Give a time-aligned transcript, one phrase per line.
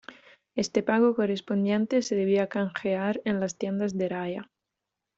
[0.55, 4.49] Este pago correspondiente se debía canjear en las tiendas de raya.